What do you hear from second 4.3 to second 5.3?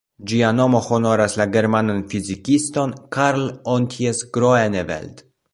Groeneveld".